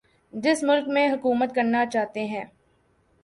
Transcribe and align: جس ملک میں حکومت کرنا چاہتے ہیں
جس 0.33 0.63
ملک 0.63 0.87
میں 0.87 1.07
حکومت 1.09 1.53
کرنا 1.55 1.85
چاہتے 1.85 2.25
ہیں 2.25 2.43